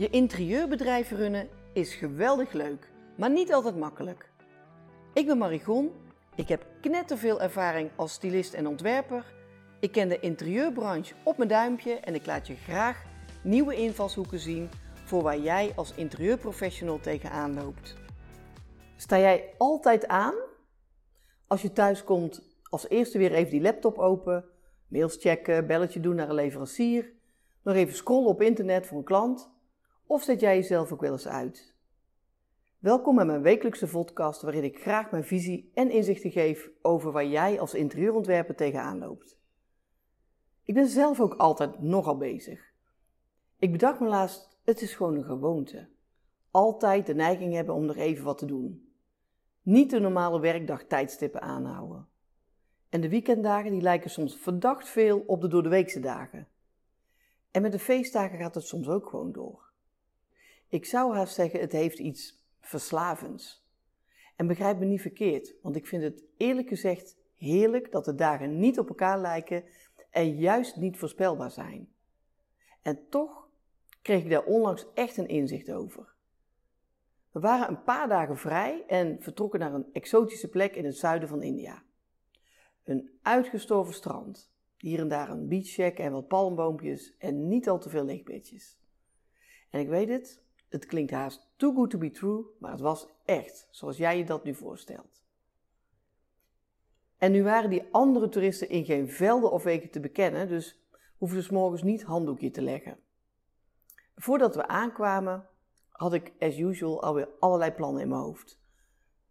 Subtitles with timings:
[0.00, 4.30] Je interieurbedrijf runnen is geweldig leuk, maar niet altijd makkelijk.
[5.14, 5.90] Ik ben Marigon,
[6.34, 9.34] ik heb knetterveel ervaring als stylist en ontwerper.
[9.80, 13.02] Ik ken de interieurbranche op mijn duimpje en ik laat je graag
[13.42, 14.68] nieuwe invalshoeken zien
[15.04, 17.94] voor waar jij als interieurprofessional tegenaan loopt.
[18.96, 20.34] Sta jij altijd aan?
[21.46, 24.44] Als je thuis komt, als eerste weer even die laptop open,
[24.88, 27.12] mails checken, belletje doen naar een leverancier,
[27.62, 29.58] nog even scrollen op internet voor een klant?
[30.10, 31.74] Of zet jij jezelf ook wel eens uit?
[32.78, 37.26] Welkom bij mijn wekelijkse podcast waarin ik graag mijn visie en inzichten geef over waar
[37.26, 39.38] jij als interieurontwerper tegenaan loopt.
[40.64, 42.72] Ik ben zelf ook altijd nogal bezig.
[43.58, 45.88] Ik bedacht me laatst, het is gewoon een gewoonte.
[46.50, 48.92] Altijd de neiging hebben om er even wat te doen.
[49.62, 52.08] Niet de normale werkdag tijdstippen aanhouden.
[52.88, 56.48] En de weekenddagen die lijken soms verdacht veel op de door de weekse dagen.
[57.50, 59.69] En met de feestdagen gaat het soms ook gewoon door.
[60.70, 63.68] Ik zou haast zeggen, het heeft iets verslavends.
[64.36, 68.58] En begrijp me niet verkeerd, want ik vind het eerlijk gezegd heerlijk dat de dagen
[68.58, 69.64] niet op elkaar lijken
[70.10, 71.88] en juist niet voorspelbaar zijn.
[72.82, 73.48] En toch
[74.02, 76.14] kreeg ik daar onlangs echt een inzicht over.
[77.30, 81.28] We waren een paar dagen vrij en vertrokken naar een exotische plek in het zuiden
[81.28, 81.82] van India.
[82.84, 87.88] Een uitgestorven strand, hier en daar een beachcheck en wat palmboompjes en niet al te
[87.88, 88.78] veel lichtbedjes.
[89.70, 93.08] En ik weet het, het klinkt haast too good to be true, maar het was
[93.24, 95.24] echt, zoals jij je dat nu voorstelt.
[97.16, 100.80] En nu waren die andere toeristen in geen velden of wegen te bekennen, dus
[101.16, 102.98] hoefden ze morgens niet handdoekje te leggen.
[104.14, 105.48] Voordat we aankwamen,
[105.88, 108.60] had ik as usual alweer allerlei plannen in mijn hoofd.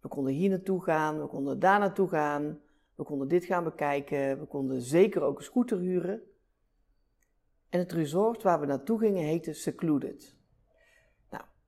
[0.00, 2.60] We konden hier naartoe gaan, we konden daar naartoe gaan,
[2.94, 6.22] we konden dit gaan bekijken, we konden zeker ook een scooter huren.
[7.68, 10.35] En het resort waar we naartoe gingen heette Secluded.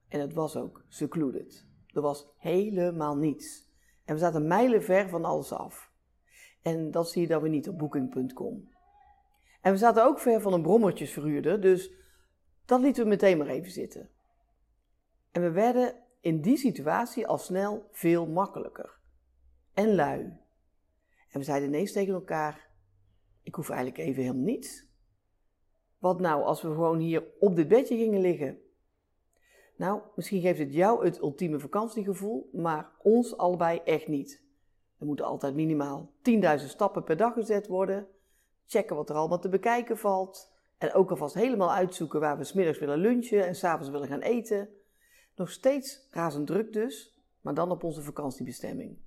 [0.08, 1.66] En het was ook secluded.
[1.92, 3.68] Er was helemaal niets.
[4.04, 5.92] En we zaten mijlen ver van alles af.
[6.62, 8.68] En dat zie je dan weer niet op booking.com.
[9.60, 11.92] En we zaten ook ver van een brommertjesverhuurder, dus
[12.64, 14.10] dat lieten we meteen maar even zitten.
[15.30, 18.98] En we werden in die situatie al snel veel makkelijker.
[19.74, 20.20] En lui.
[21.28, 22.68] En we zeiden ineens tegen elkaar:
[23.42, 24.86] Ik hoef eigenlijk even helemaal niets.
[25.98, 28.58] Wat nou als we gewoon hier op dit bedje gingen liggen?
[29.78, 34.42] Nou, misschien geeft het jou het ultieme vakantiegevoel, maar ons allebei echt niet.
[34.98, 36.10] Er moeten altijd minimaal
[36.60, 38.06] 10.000 stappen per dag gezet worden,
[38.66, 42.78] checken wat er allemaal te bekijken valt en ook alvast helemaal uitzoeken waar we smiddags
[42.78, 44.68] willen lunchen en s'avonds willen gaan eten.
[45.36, 48.98] Nog steeds razend druk dus, maar dan op onze vakantiebestemming.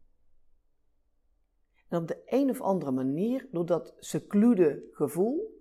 [1.88, 5.60] En op de een of andere manier, door dat seclude gevoel,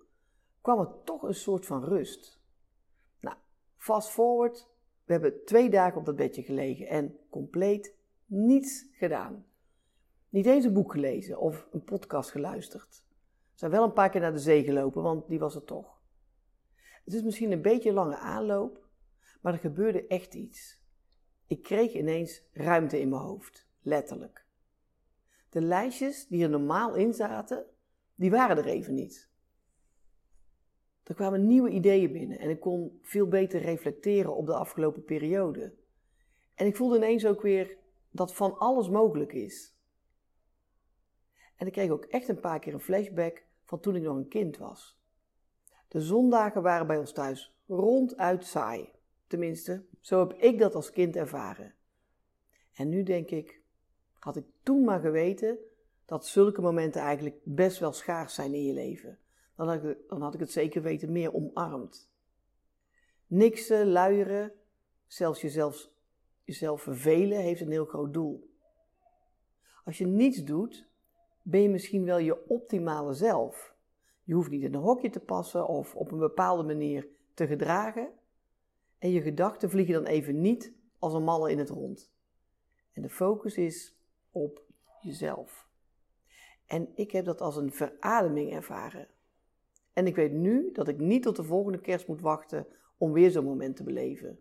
[0.60, 2.40] kwam er toch een soort van rust.
[3.20, 3.36] Nou,
[3.76, 4.69] fast forward,
[5.10, 7.94] we hebben twee dagen op dat bedje gelegen en compleet
[8.26, 9.46] niets gedaan.
[10.28, 13.02] Niet eens een boek gelezen of een podcast geluisterd.
[13.12, 16.02] We zijn wel een paar keer naar de zee gelopen, want die was er toch.
[17.04, 18.88] Het is misschien een beetje lange aanloop,
[19.40, 20.80] maar er gebeurde echt iets.
[21.46, 24.46] Ik kreeg ineens ruimte in mijn hoofd, letterlijk.
[25.48, 27.66] De lijstjes die er normaal in zaten,
[28.14, 29.29] die waren er even niet.
[31.10, 35.74] Er kwamen nieuwe ideeën binnen en ik kon veel beter reflecteren op de afgelopen periode.
[36.54, 37.76] En ik voelde ineens ook weer
[38.10, 39.74] dat van alles mogelijk is.
[41.56, 44.28] En ik kreeg ook echt een paar keer een flashback van toen ik nog een
[44.28, 44.98] kind was.
[45.88, 48.92] De zondagen waren bij ons thuis ronduit saai.
[49.26, 51.74] Tenminste, zo heb ik dat als kind ervaren.
[52.74, 53.60] En nu denk ik,
[54.18, 55.58] had ik toen maar geweten
[56.04, 59.18] dat zulke momenten eigenlijk best wel schaars zijn in je leven
[59.66, 62.10] dan had, ik, ik het zeker weten meer omarmd.
[63.26, 64.52] Niksen, luieren,
[65.06, 65.90] zelfs jezelf,
[66.44, 68.50] jezelf vervelen heeft een heel groot doel.
[69.84, 70.88] Als je niets doet,
[71.42, 73.74] ben je misschien wel je optimale zelf.
[74.24, 78.08] Je hoeft niet in een hokje te passen of op een bepaalde manier te gedragen.
[78.98, 82.12] En je gedachten vliegen dan even niet als een malle in het rond.
[82.92, 83.96] En de focus is
[84.30, 84.62] op
[85.00, 85.68] jezelf.
[86.66, 89.08] En ik heb dat als een verademing ervaren.
[89.92, 92.66] En ik weet nu dat ik niet tot de volgende kerst moet wachten
[92.96, 94.38] om weer zo'n moment te beleven.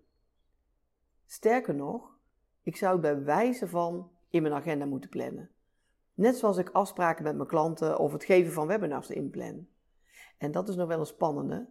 [1.25, 2.17] Sterker nog,
[2.63, 5.49] ik zou het bij wijze van in mijn agenda moeten plannen.
[6.13, 9.67] Net zoals ik afspraken met mijn klanten of het geven van webinars inplan.
[10.37, 11.69] En dat is nog wel een spannende,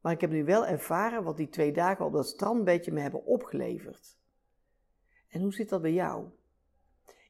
[0.00, 3.24] maar ik heb nu wel ervaren wat die twee dagen op dat strandbedje me hebben
[3.24, 4.18] opgeleverd.
[5.28, 6.26] En hoe zit dat bij jou?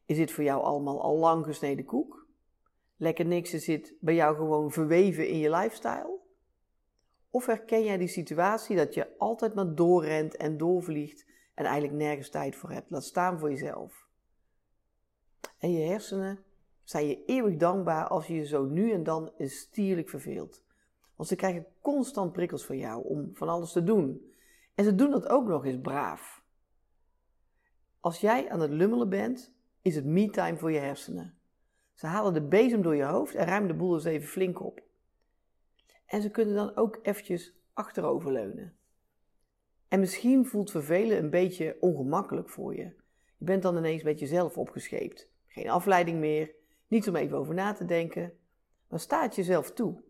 [0.05, 2.28] Is dit voor jou allemaal al lang gesneden koek?
[2.99, 6.19] Lekker niks zit bij jou gewoon verweven in je lifestyle?
[7.31, 12.31] Of herken jij die situatie dat je altijd maar doorrent en doorvliegt en eigenlijk nergens
[12.31, 12.91] tijd voor hebt?
[12.91, 14.06] Laat staan voor jezelf.
[15.59, 16.39] En je hersenen
[16.85, 20.65] zijn je eeuwig dankbaar als je je zo nu en dan eens stierlijk verveelt.
[21.17, 24.33] Want ze krijgen constant prikkels van jou om van alles te doen.
[24.75, 26.43] En ze doen dat ook nog eens braaf.
[28.00, 29.53] Als jij aan het lummelen bent,
[29.83, 31.38] is het me-time voor je hersenen.
[31.99, 34.83] Ze halen de bezem door je hoofd en ruimen de boel eens even flink op.
[36.06, 38.77] En ze kunnen dan ook eventjes achteroverleunen.
[39.89, 42.83] En misschien voelt vervelen een beetje ongemakkelijk voor je.
[43.37, 45.31] Je bent dan ineens met jezelf opgescheept.
[45.47, 46.55] Geen afleiding meer,
[46.87, 48.33] niet om even over na te denken,
[48.89, 50.03] maar staat jezelf toe.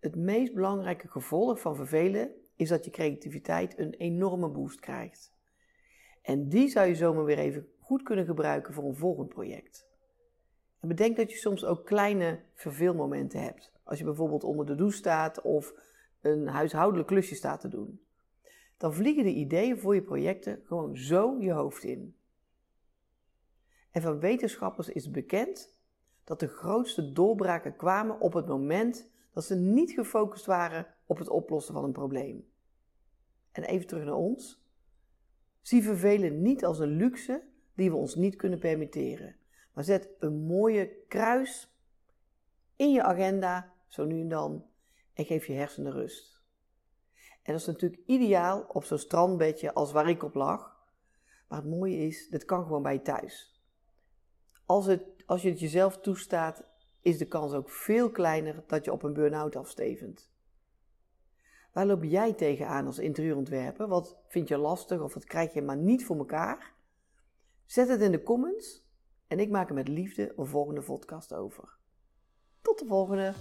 [0.00, 5.34] Het meest belangrijke gevolg van vervelen is dat je creativiteit een enorme boost krijgt.
[6.22, 9.90] En die zou je zomaar weer even goed kunnen gebruiken voor een volgend project.
[10.82, 13.72] En bedenk dat je soms ook kleine verveelmomenten hebt.
[13.84, 15.74] Als je bijvoorbeeld onder de douche staat of
[16.20, 18.00] een huishoudelijk klusje staat te doen.
[18.76, 22.16] Dan vliegen de ideeën voor je projecten gewoon zo je hoofd in.
[23.90, 25.76] En van wetenschappers is bekend
[26.24, 31.28] dat de grootste doorbraken kwamen op het moment dat ze niet gefocust waren op het
[31.28, 32.48] oplossen van een probleem.
[33.52, 34.64] En even terug naar ons.
[35.60, 37.42] Zie vervelen niet als een luxe
[37.74, 39.36] die we ons niet kunnen permitteren.
[39.72, 41.76] Maar zet een mooie kruis
[42.76, 44.66] in je agenda, zo nu en dan,
[45.12, 46.40] en geef je hersenen rust.
[47.42, 50.80] En dat is natuurlijk ideaal op zo'n strandbedje als waar ik op lag.
[51.48, 53.62] Maar het mooie is, dit kan gewoon bij je thuis.
[54.66, 56.64] Als, het, als je het jezelf toestaat,
[57.00, 60.30] is de kans ook veel kleiner dat je op een burn-out afstevend.
[61.72, 63.88] Waar loop jij tegenaan als interieurontwerper?
[63.88, 66.74] Wat vind je lastig of wat krijg je maar niet voor elkaar?
[67.64, 68.84] Zet het in de comments
[69.32, 71.68] en ik maak er met liefde een volgende podcast over.
[72.62, 73.32] Tot de volgende!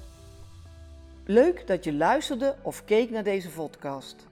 [1.25, 4.27] Leuk dat je luisterde of keek naar deze podcast.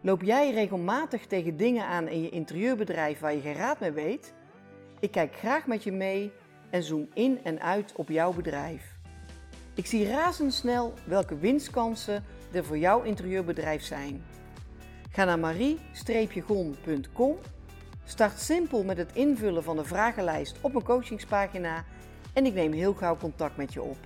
[0.00, 4.34] Loop jij regelmatig tegen dingen aan in je interieurbedrijf waar je geen raad mee weet?
[5.00, 6.32] Ik kijk graag met je mee
[6.70, 8.94] en zoom in en uit op jouw bedrijf.
[9.74, 14.24] Ik zie razendsnel welke winstkansen er voor jouw interieurbedrijf zijn.
[15.10, 17.36] Ga naar marie-gon.com,
[18.08, 21.84] start simpel met het invullen van de vragenlijst op mijn coachingspagina
[22.32, 23.96] en ik neem heel gauw contact met je op.